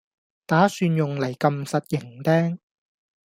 [0.47, 2.57] 打算用嚟撳實營釘